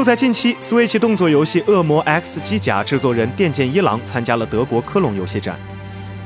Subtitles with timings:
[0.00, 5.60] 就在近期，Switch 动作游戏《恶魔 X 机甲》制作人电剑一郎参加了德国科隆游戏展，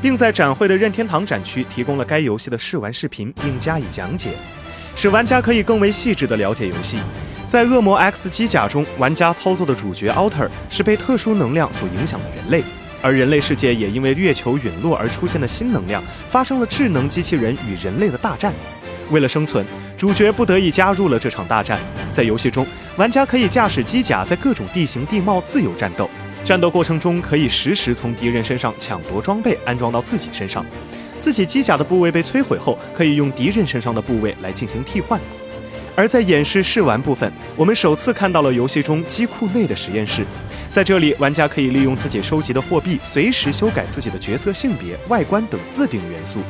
[0.01, 4.31] 并在展会的任天堂展区提供了该游戏的试玩视频，并加以讲解，
[4.95, 6.99] 使玩家可以更为细致地了解游戏。
[7.49, 12.63] 在《恶魔 X 机甲》中，玩家操作的主角 Alter 是被特殊能量所影响的人类，
[13.03, 18.55] 而人类世界也因为月球陨落而出现的新能量，发生了智能机器人与人类的大战。
[19.11, 19.65] 为了生存，
[19.97, 21.79] 主角不得已加入了这场大战。
[22.13, 26.09] 在游戏中，玩家可以驾驶机甲在各种地形地貌自由战斗，
[26.45, 30.65] 战斗过程中可以实时从敌人身上抢夺装备安装到自己身上。
[31.21, 35.21] 自己机甲的部位被摧毁后，可以用敌人身上的部位来进行替换。
[35.97, 40.25] 而在演示试玩部分，我们首次看到了游戏中机库内的实验室。
[40.73, 46.41] 在这里，玩家可以利用自己收集的货币，随时修改自己的角色性别、外观等自定元素。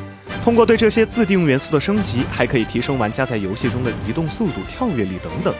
[0.44, 5.54] 通过对这些自定元素的升级，还可以提升玩家在游戏中的移动速度、跳跃力等等。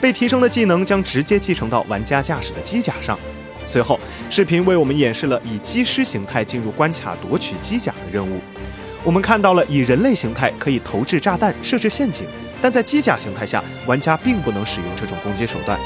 [0.00, 3.16] 被提升的技能将直接继承到玩家驾驶的机甲上。
[3.64, 8.40] 随后，视频为我们演示了以机师形态进入关卡夺取机甲的任务。
[9.04, 12.26] 我们看到了以人类形态可以投掷炸弹、设置陷阱，
[12.60, 15.78] 但在机甲形态下，玩家并不能使用这种攻击手段。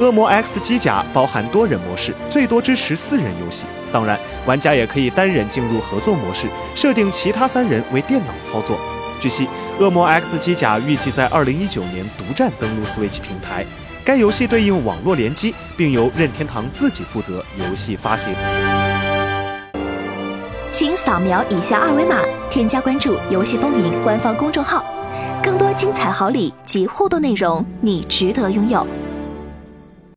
[0.00, 3.66] 恶魔 X 机甲包含多人模式，最多支持四人游戏。
[3.92, 8.78] 当然，玩家也可以单人进入合作模式，设定其他三人为电脑操作。
[9.20, 9.46] 据悉，
[9.78, 13.66] 恶魔 X 机甲预计在二零一九年独占登陆 Switch 平台。
[14.02, 18.32] 该游戏对应网络联机，并由任天堂自己负责游戏发行。
[20.72, 24.82] 请扫描以下二维码，添加关注“游戏风云”官方公众号，
[25.42, 28.86] 更多精彩好礼及互动内容，你值得拥有。